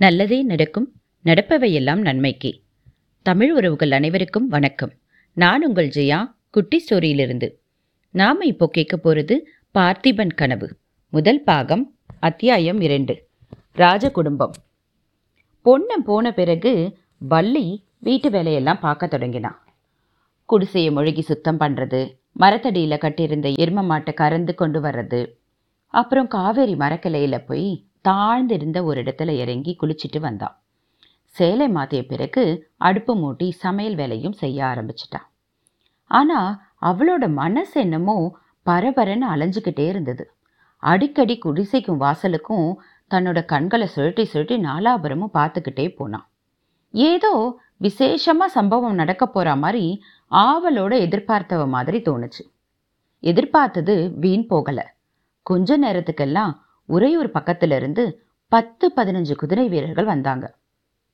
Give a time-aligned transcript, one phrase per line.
[0.00, 0.92] நல்லதே நடக்கும்
[1.24, 2.62] நடப்பவையெல்லாம் நன்மைக்கே.
[3.22, 4.92] தமிழ் உறவுகள் அனைவருக்கும் வணக்கம்.
[5.32, 7.52] நான் உங்கள் ஜெயா குட்டி ஸ்டோரியிலிருந்து.
[8.10, 9.48] நாம இப்போ கேட்க போகிறது
[9.78, 10.76] பார்த்திபன் கனவு.
[11.08, 13.28] முதல் பாகம் அத்தியாயம் இரண்டு.
[13.72, 14.52] ராஜ குடும்பம்.
[15.64, 19.64] பொண்ணம் போன பிறகு வள்ளி வீட்டு வேலையெல்லாம் பார்க்க தொடங்கினான்.
[20.44, 25.26] குடிசையை மொழுகி சுத்தம் பண்ணுறது மரத்தடியில் கட்டியிருந்த எரும மாட்டை கறந்து கொண்டு வர்றது
[25.86, 30.56] அப்புறம் காவேரி மரக்கிளையில் போய் தாழ்ந்திருந்த ஒரு இடத்துல இறங்கி குளிச்சுட்டு வந்தான்
[31.34, 32.44] சேலை மாற்றிய பிறகு
[32.76, 35.26] அடுப்பு மூட்டி சமையல் வேலையும் செய்ய ஆரம்பிச்சிட்டான்
[36.10, 36.50] ஆனால்
[36.82, 38.16] அவளோட மனசு என்னமோ
[38.66, 40.24] பரபரன்னு அலைஞ்சுக்கிட்டே இருந்தது.
[40.82, 42.68] அடிக்கடி குடிசைக்கும் வாசலுக்கும்
[43.10, 46.26] தன்னோட கண்களை சுழட்டி சுழட்டி நாலாபுரமும் பார்த்துக்கிட்டே போனான்
[46.94, 47.32] ஏதோ
[47.76, 49.84] விசேஷமாக சம்பவம் நடக்க போகிற மாதிரி
[50.30, 52.42] ஆவலோட எதிர்பார்த்தவ மாதிரி தோணுச்சு.
[53.22, 54.86] எதிர்பார்த்தது வீண் போகலை.
[55.42, 56.52] கொஞ்ச நேரத்துக்கெல்லாம்
[56.88, 58.04] உறையூர் பக்கத்திலிருந்து
[58.48, 60.54] பத்து பதினஞ்சு குதிரை வீரர்கள் வந்தாங்க.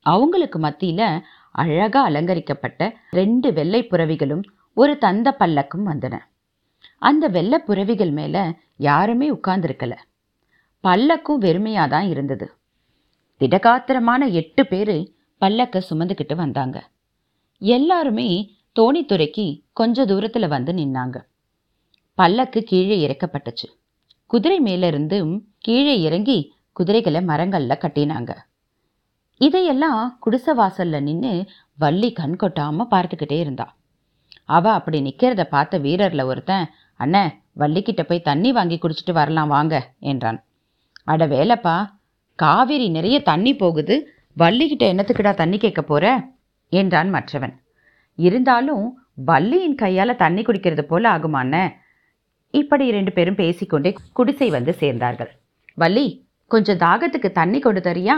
[0.01, 1.21] அவங்களுக்கு மத்தியில
[1.53, 4.43] அழகா அலங்கரிக்கப்பட்ட ரெண்டு வெள்ளை புறவிகளும்
[4.75, 6.19] ஒரு தந்த பல்லக்கும் வந்தன.
[6.99, 9.97] அந்த வெள்ளை புறவிகள் மேல யாருமே உட்கார்ந்துருக்கல.
[10.83, 12.53] பல்லக்கும் வெறுமையா தான் இருந்தது.
[13.41, 16.89] திடகாத்திரமான எட்டு பேரு பல்லக்க சுமந்துக்கிட்டு வந்தாங்க.
[17.59, 21.17] எல்லாருமே தோணித்துறைக்கு கொஞ்ச தூரத்துல வந்து நின்னாங்க.
[22.15, 23.69] பல்லக்கு கீழே இறக்கப்பட்டுச்சு.
[24.27, 26.39] குதிரை மேலிருந்தும் கீழே இறங்கி
[26.73, 28.33] குதிரைகளை மரங்களில் கட்டினாங்க.
[29.41, 31.33] இதையெல்லாம் குடிசை வாசல்ல நின்று
[31.79, 33.67] வள்ளி கண் கொட்டாம பார்த்துக்கிட்டே இருந்தா.
[34.57, 36.67] அவ அப்படி நிக்கிறத பார்த்த வீரர்ல ஒருத்தன்
[37.01, 37.23] அண்ணே
[37.59, 39.75] வள்ளிக்கிட்ட போய் தண்ணி வாங்கி குடிச்சிட்டு வரலாம் வாங்க
[40.11, 40.39] என்றான்.
[41.05, 41.77] அட வேலைப்பா
[42.39, 43.97] காவிரி நிறைய தண்ணி போகுது
[44.37, 46.05] வள்ளிக்கிட்ட என்னத்துக்குடா தண்ணி கேட்க போற?
[46.73, 47.55] என்றான் மற்றவன்.
[48.19, 48.85] இருந்தாலும்
[49.31, 51.55] வள்ளியின் கையால தண்ணி குடிக்கிறது போல ஆகுமான
[52.55, 55.33] இப்படி இரண்டு பேரும் பேசிக்கொண்டே குடிசை வந்து சேர்ந்தார்கள்.
[55.75, 58.15] வள்ளி கொஞ்சம் தாகத்துக்கு தண்ணி கொண்டு தரியா?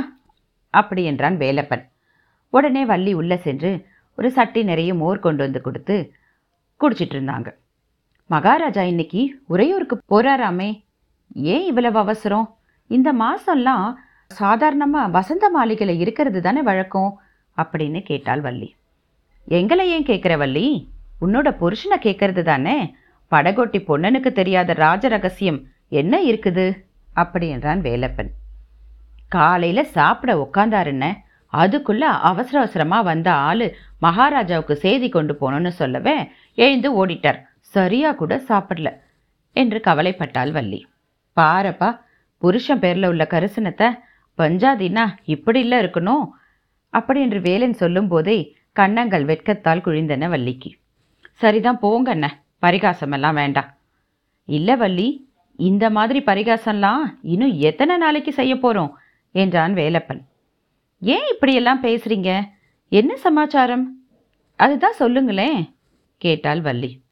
[0.71, 1.85] அப்படி என்றான் வேலப்பன்.
[2.51, 6.13] உடனே வள்ளி உள்ளே சென்று ஒரு சட்டி நிறைய மோர் கொண்டு வந்து கொடுத்து
[6.81, 7.55] குடிச்சிட்டு இருந்தாங்க.
[8.27, 10.85] மகாராஜா இன்னைக்கு உறையூருக்கு போறாராமே
[11.35, 12.57] ஏன் இவ்வளவு அவசரம்?
[12.87, 13.95] இந்த மாசம்லாம்
[14.29, 17.21] சாதாரணமாக வசந்த மாளிகையில் இருக்கிறது தானே வழக்கம்?
[17.57, 18.75] அப்படின்னு கேட்டாள் வள்ளி.
[19.45, 20.89] எங்களை ஏன் கேட்குற வள்ளி?
[21.21, 22.95] உன்னோட புருஷனை கேட்கறது தானே?
[23.31, 26.86] படகோட்டி பொன்னனுக்கு தெரியாத ராஜ ரகசியம் என்ன இருக்குது?
[27.23, 28.31] அப்படி என்றான் வேலப்பன்.
[29.29, 31.07] காலையில் சாப்பிட உக்காந்தாருன்ன
[31.53, 33.67] அதுக்குள்ள அவசர அவசரமாக வந்த ஆள்
[33.99, 36.17] மகாராஜாவுக்கு செய்தி கொண்டு போகணும்னு சொல்லவே
[36.55, 37.39] எழுந்து ஓடிட்டார்.
[37.75, 38.91] சரியா கூட சாப்பிடல
[39.57, 40.81] என்று கவலைப்பட்டாள் வள்ளி.
[41.37, 41.89] பாரப்பா
[42.43, 43.89] புருஷன் பேரில் உள்ள கரிசனத்தை
[44.39, 46.25] பஞ்சாதின்னா இப்படி இல்லை இருக்கணும்?
[46.95, 48.39] அப்படி என்று வேலன் சொல்லும்போதே
[48.73, 50.71] கண்ணங்கள் கன்னங்கள் வெட்கத்தால் குழிந்தன வள்ளிக்கு.
[51.41, 52.27] சரிதான் போங்கண்ண
[52.63, 53.71] பரிகாசமெல்லாம் வேண்டாம்.
[54.49, 55.07] இல்லை வள்ளி
[55.57, 58.99] இந்த மாதிரி பரிகாசம்லாம் இன்னும் எத்தனை நாளைக்கு செய்ய போகிறோம்
[59.33, 60.21] என்றான் வேலப்பன்.
[61.01, 62.43] ஏன் இப்படியெல்லாம் பேசுறீங்க?
[62.89, 64.05] என்ன சமாச்சாரம்?
[64.57, 65.75] அதுதான் சொல்லுங்களேன்
[66.17, 67.03] கேட்டாள் வள்ளி.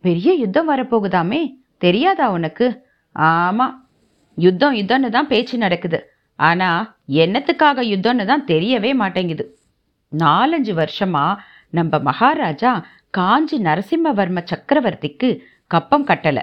[0.00, 2.86] பெரிய யுத்தம் வரப்போகுதாமே தெரியாதா உனக்கு?
[3.12, 3.88] ஆமாம்
[4.34, 5.98] யுத்தம் யுத்தம்னு தான் பேச்சு நடக்குது.
[6.36, 9.58] ஆனால் என்னத்துக்காக யுத்தம்னு தான் தெரியவே மாட்டேங்குது.
[10.12, 11.36] நாலஞ்சு வருஷமா
[11.70, 16.42] நம்ம மகாராஜா காஞ்சி நரசிம்மவர்ம சக்கரவர்த்திக்கு கப்பம் கட்டலை.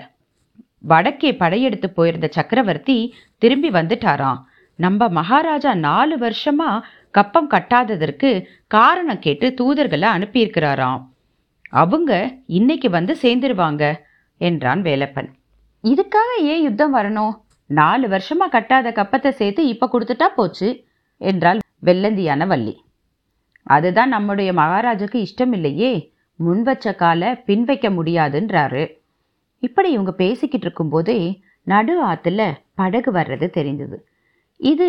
[0.82, 4.40] வடக்கே படையெடுத்து போயிருந்த சக்கரவர்த்தி திரும்பி வந்துட்டாராம்.
[4.76, 6.82] நம்ம மகாராஜா நாலு வருஷமா
[7.12, 11.02] கப்பம் கட்டாததற்கு காரணம் கேட்டு தூதர்களை அனுப்பியிருக்கிறாராம்.
[11.70, 13.84] அவங்க இன்னைக்கு வந்து சேர்ந்துருவாங்க
[14.38, 15.30] என்றான் வேலப்பன்.
[15.84, 17.34] இதுக்காக ஏன் யுத்தம் வரணும்?
[17.66, 20.86] நாலு வருஷமா கட்டாத கப்பத்தை சேர்த்து இப்ப கொடுத்துட்டா போச்சு
[21.18, 22.86] என்றாள் வெள்ளந்தியான வள்ளி.
[23.64, 28.84] அதுதான் நம்முடைய மகாராஜுக்கு இஷ்டம் இல்லையே முன் வச்ச காலை பின் வைக்க முடியாதுன்றாரு.
[29.62, 31.18] இப்படி இவங்க பேசிக்கிட்டு இருக்கும்போதே
[31.64, 32.42] நடு ஆற்றுல
[32.74, 33.98] படகு வர்றது தெரிந்தது.
[34.58, 34.88] இது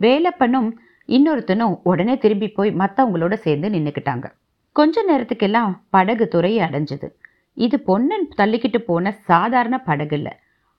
[0.00, 0.70] வேலப்பனும்
[1.08, 4.26] இன்னொருத்தனும் உடனே திரும்பி போய் மற்றவங்களோட சேர்ந்து நின்றுக்கிட்டாங்க
[4.72, 7.08] கொஞ்ச நேரத்துக்கெல்லாம் படகு துறையை அடைஞ்சது.
[7.54, 10.32] இது பொன்னன் தள்ளிக்கிட்டு போன சாதாரண படகு இல்லை.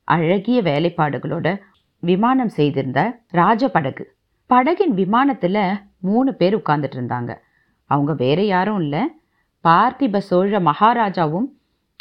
[0.04, 1.48] அழகிய வேலைப்பாடுகளோட
[2.04, 3.02] விமானம் செய்திருந்த
[3.32, 4.06] ராஜ படகு.
[4.50, 5.64] படகின் விமானத்தில்
[6.00, 7.32] மூணு பேர் உட்கார்ந்துட்டு இருந்தாங்க.
[7.90, 9.04] அவங்க வேற யாரும் இல்லை.
[9.64, 11.48] பார்த்திப சோழ மகாராஜாவும்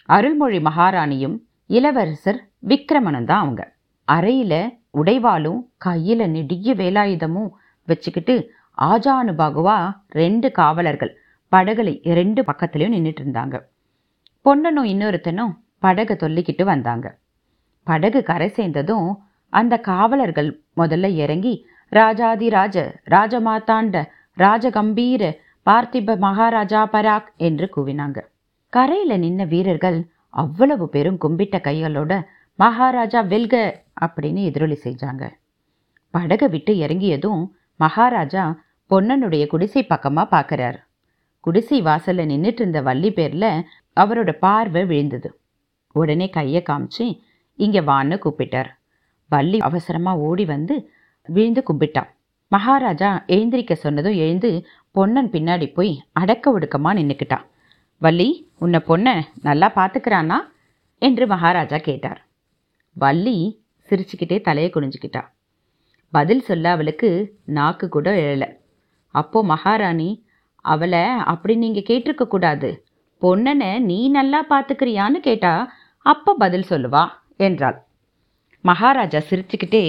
[0.08, 1.36] அருள்மொழி மகாராணியும்
[1.66, 3.62] இளவரசர் விக்ரமனும் தான் அவங்க.
[4.04, 7.50] அறையில் உடைவாலும் கையில் நெடிய வேலாயுதமும்
[7.84, 8.34] வச்சுக்கிட்டு
[8.78, 11.12] ஆஜானுபாகுவா ரெண்டு காவலர்கள்
[11.52, 13.56] படகுல ரெண்டு பக்கத்துலேயும் நின்றுட்டு இருந்தாங்க.
[14.40, 17.06] பொன்னனும் இன்னொருத்தனும் படகை தொல்லிக்கிட்டு வந்தாங்க.
[17.84, 19.08] படகு கரை சேர்ந்ததும்
[19.48, 22.76] அந்த காவலர்கள் முதல்ல இறங்கி ராஜாதி ராஜ
[23.10, 24.04] ராஜமாத்தாண்ட
[24.36, 25.22] ராஜகம்பீர
[25.66, 28.18] பார்த்திப மகாராஜா பராக் என்று கூவினாங்க.
[28.74, 29.98] கரையில் நின்ன வீரர்கள்
[30.34, 32.12] அவ்வளவு பேரும் கும்பிட்ட கைகளோட
[32.58, 33.54] மகாராஜா வெல்க!
[34.00, 35.24] அப்படின்னு எதிரொலி செஞ்சாங்க.
[36.14, 37.42] படகை விட்டு இறங்கியதும்
[37.80, 38.44] மகாராஜா
[38.90, 40.78] பொன்னனுடைய குடிசை பக்கமாக பார்க்குறார்
[41.40, 43.48] குடிசை வாசலில் நின்றுட்டு இருந்த வள்ளி பேரில்
[43.96, 45.28] அவரோட பார்வை விழுந்தது.
[45.94, 47.04] உடனே கையை காமிச்சு
[47.58, 48.70] இங்கே வான்னு கூப்பிட்டார்.
[49.30, 50.74] வள்ளி அவசரமாக ஓடி வந்து
[51.28, 52.10] விழுந்து கும்பிட்டான்.
[52.52, 54.50] மகாராஜா எழுந்திரிக்க சொன்னதும் எழுந்து
[54.90, 57.44] பொன்னன் பின்னாடி போய் அடக்க ஒடுக்கமா நின்றுக்கிட்டான்
[58.04, 58.28] வள்ளி
[58.64, 59.14] உன்னை பொண்ணை
[59.46, 60.38] நல்லா பார்த்துக்கிறானா
[61.02, 62.20] என்று மகாராஜா கேட்டார்.
[62.96, 63.36] வள்ளி
[63.88, 65.22] சிரிச்சுக்கிட்டே தலையை குனிஞ்சுக்கிட்டா.
[66.12, 67.10] பதில் சொல்ல அவளுக்கு
[67.58, 68.48] நாக்கு கூட எழலை.
[69.14, 70.10] அப்போ மகாராணி
[70.72, 72.70] அவளை அப்படி நீங்கள் கேட்டிருக்க கூடாது.
[73.88, 75.52] நீ நல்லா பார்த்துக்கிறியான்னு கேட்டா
[76.06, 77.02] அப்போ பதில் சொல்லுவா
[77.46, 77.78] என்றாள்.
[78.64, 79.84] மகாராஜா சிரிச்சுக்கிட்டே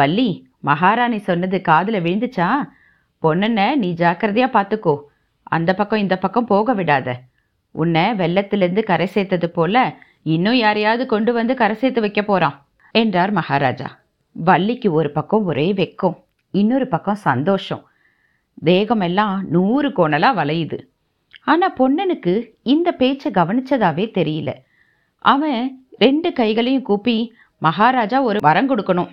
[0.00, 0.28] வள்ளி
[0.70, 2.48] மகாராணி சொன்னது காதில் விழுந்துச்சா?
[3.22, 4.94] பொண்ணனை நீ ஜாக்கிரதையாக பார்த்துக்கோ
[5.56, 7.08] அந்த பக்கம் இந்த பக்கம் போக விடாத.
[7.76, 12.56] உன்னை வெள்ளத்திலிருந்து கரை சேர்த்தது போல இன்னும் யாரையாவது கொண்டு வந்து கரை சேர்த்து வைக்க போறான்
[12.92, 13.88] என்றார் மகாராஜா.
[14.32, 16.16] வள்ளிக்கு ஒரு பக்கம் ஒரே வெக்கம்
[16.50, 17.82] இன்னொரு பக்கம் சந்தோஷம்.
[18.64, 20.78] தேகமெல்லாம் நூறு கோணலா வளையுது.
[21.44, 24.50] ஆனா பொன்னனுக்கு இந்த பேச்சை கவனிச்சதாவே தெரியல.
[25.18, 27.16] அவன் ரெண்டு கைகளையும் கூப்பி
[27.58, 29.10] மகாராஜா ஒரு வரம் கொடுக்கணும்.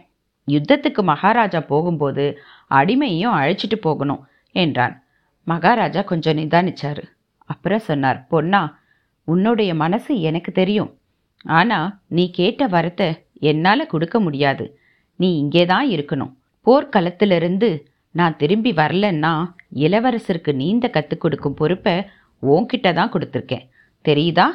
[0.47, 2.25] யுத்தத்துக்கு மகாராஜா போகும்போது
[2.69, 4.95] அடிமையையும் அழைச்சிட்டு போகணும் என்றான்.
[5.43, 7.03] மகாராஜா கொஞ்சம் நிதானிச்சாரு.
[7.45, 8.81] அப்புறம் சொன்னார் பொன்னா
[9.23, 10.97] உன்னுடைய மனசு எனக்கு தெரியும்.
[11.43, 14.79] ஆனால் நீ கேட்ட வரத்தை என்னால் கொடுக்க முடியாது.
[15.15, 16.33] நீ இங்கே தான் இருக்கணும்.
[16.65, 19.45] போர்க்களத்திலிருந்து நான் திரும்பி வரலன்னா
[19.75, 22.05] இளவரசருக்கு நீந்த கற்றுக் கொடுக்கும் பொறுப்பை
[22.43, 23.69] உன்கிட்ட தான் கொடுத்துருக்கேன்.
[24.05, 24.47] தெரியுதா?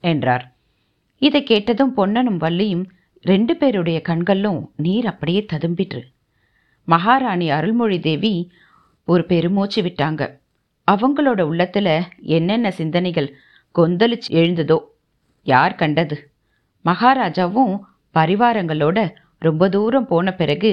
[0.00, 0.54] என்றார்.
[1.18, 2.84] இதை கேட்டதும் பொன்னனும் வள்ளியும்
[3.20, 6.02] ரெண்டு பேருடைய கண்களும் நீர் அப்படியே ததும்பிற்று.
[6.84, 8.50] மகாராணி அருள்மொழி தேவி
[9.04, 10.22] ஒரு பெருமூச்சு விட்டாங்க.
[10.88, 13.28] அவங்களோட உள்ளத்தில் என்னென்ன சிந்தனைகள்
[13.74, 14.78] கொந்தளிச்சு எழுந்ததோ
[15.42, 16.16] யார் கண்டது?
[16.84, 17.74] மகாராஜாவும்
[18.14, 18.98] பரிவாரங்களோட
[19.38, 20.70] ரொம்ப தூரம் போன பிறகு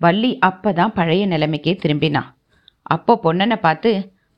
[0.00, 2.30] வள்ளி அப்பதான் பழைய நிலைமைக்கே திரும்பினான்
[2.82, 3.90] அப்போ பொண்ணனை பார்த்து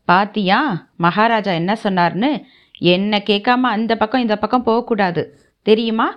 [0.08, 0.58] பாத்தியா
[0.96, 2.44] மகாராஜா என்ன சொன்னார்னு?
[2.78, 5.22] என்ன கேட்காம அந்த பக்கம் இந்த பக்கம் போகக்கூடாது
[5.62, 6.08] தெரியுமா?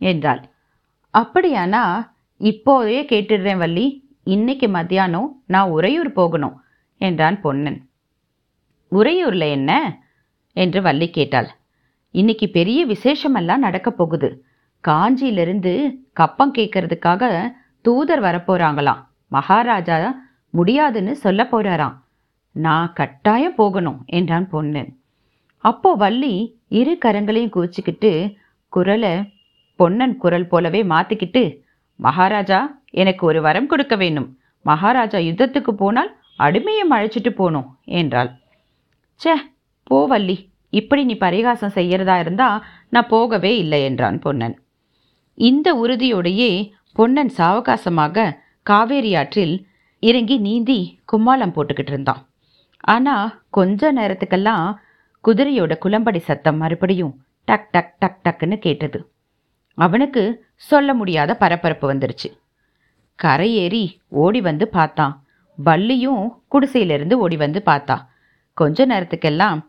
[0.00, 0.42] என்றாள்.
[1.14, 1.82] அப்படியானா
[2.40, 3.86] இப்போதே கேட்டுடுறேன் வள்ளி.
[4.24, 6.56] இன்னைக்கு மத்தியானம் நான் உறையூர் போகணும்
[7.00, 7.78] என்றான் பொன்னன்.
[8.92, 9.98] உறையூரில் என்ன?
[10.52, 11.48] என்று வள்ளி கேட்டாள்.
[12.10, 14.44] இன்னைக்கு பெரிய விசேஷமெல்லாம் நடக்கப் போகுது.
[14.88, 20.14] காஞ்சியிலிருந்து கப்பம் கேட்கறதுக்காக தூதர் வரப்போகிறாங்களாம் மகாராஜா
[20.50, 21.94] முடியாதுன்னு சொல்ல போகிறாராம்
[22.52, 24.86] நான் கட்டாயம் போகணும் என்றான் பொண்ணு.
[25.58, 28.34] அப்போ வள்ளி இரு கரங்களையும் குவிச்சுக்கிட்டு
[28.68, 29.32] குரலை
[29.76, 31.58] பொன்னன் குரல் போலவே மாற்றிக்கிட்டு
[31.96, 34.38] மகாராஜா எனக்கு ஒரு வரம் கொடுக்க வேணும்.
[34.62, 38.30] மகாராஜா யுத்தத்துக்கு போனால் அடிமையும் அழைச்சிட்டு போகணும் என்றாள்.
[39.22, 39.34] ச்சே
[39.82, 40.34] போ வள்ளி.
[40.70, 44.54] இப்படி நீ பரிகாசம் செய்யறதா இருந்தா நான் போகவே இல்லை என்றான் பொன்னன்.
[45.34, 46.48] இந்த உறுதியோடையே
[46.92, 48.24] பொன்னன் சாவகாசமாக
[48.62, 49.66] காவேரி ஆற்றில்
[50.00, 50.78] இறங்கி நீந்தி
[51.12, 52.22] கும்மாளம் போட்டுக்கிட்டு இருந்தான்.
[52.80, 54.66] ஆனால் கொஞ்ச நேரத்துக்கெல்லாம்
[55.24, 57.14] குதிரையோட குளம்படி சத்தம் மறுபடியும்
[57.44, 59.00] டக் டக் டக் டக்குன்னு கேட்டது.
[59.74, 62.30] அவனுக்கு சொல்ல முடியாத பரபரப்பு வந்துருச்சு.
[63.14, 65.14] கரை ஏறி ஓடி வந்து பார்த்தான்.
[65.58, 66.24] வள்ளியும்
[66.54, 68.10] குடிசையிலிருந்து ஓடி வந்து பார்த்தா.
[68.54, 69.60] கொஞ்ச நேரத்துக்கெல்லாம்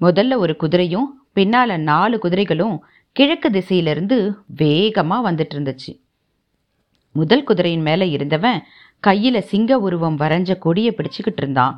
[0.00, 2.76] முதல்ல ஒரு குதிரையும் பின்னால் நாலு குதிரைகளும்
[3.16, 6.00] கிழக்கு திசையிலிருந்து வேகமாக வந்துட்டு இருந்துச்சு
[7.14, 8.62] முதல் குதிரையின் மேலே இருந்தவன்
[9.00, 11.74] கையில் சிங்க உருவம் வரைஞ்ச கொடியை பிடிச்சிக்கிட்டு இருந்தான்.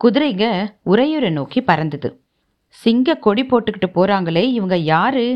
[0.00, 0.44] குதிரைங்க
[0.86, 2.08] உறையூரை நோக்கி பறந்தது.
[2.66, 5.26] சிங்க கொடி போட்டுக்கிட்டு போகிறாங்களே இவங்க யாரு?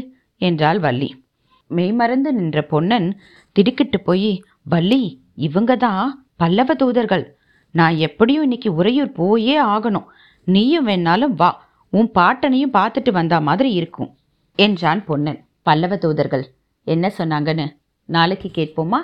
[0.41, 1.25] என்றாள் வள்ளி.
[1.67, 3.21] மெய்மறந்து நின்ற பொன்னன்
[3.53, 5.03] திடுக்கிட்டு போய் வள்ளி
[5.35, 7.25] இவங்க தான் பல்லவ தூதர்கள்.
[7.71, 10.07] நான் எப்படியும் இன்னைக்கு உறையூர் போயே ஆகணும்.
[10.47, 11.51] நீயும் வேணாலும் வா.
[11.93, 14.11] உன் பாட்டனையும் பார்த்துட்டு வந்தா மாதிரி இருக்கும்
[14.59, 15.41] என்றான் பொன்னன்.
[15.63, 16.45] பல்லவ தூதர்கள்
[16.85, 17.67] என்ன சொன்னாங்கன்னு
[18.09, 19.01] நாளைக்கு கேட்போமா?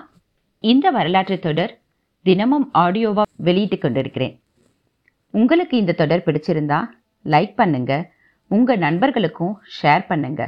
[0.58, 1.72] இந்த வரலாற்று தொடர்
[2.26, 4.34] தினமும் ஆடியோவாக வெளியிட்டு கொண்டிருக்கிறேன்.
[5.30, 6.80] உங்களுக்கு இந்த தொடர் பிடிச்சிருந்தா
[7.24, 7.92] லைக் பண்ணுங்க
[8.50, 10.42] உங்கள் நண்பர்களுக்கும் ஷேர் பண்ணுங்க.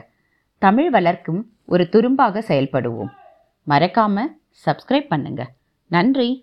[0.62, 3.12] தமிழ் வளர்க்கும் ஒரு துரும்பாக செயல்படுவோம்.
[3.66, 4.26] மறக்காம
[4.64, 5.42] சப்ஸ்கிரைப் பண்ணுங்க.
[5.90, 6.42] நன்றி.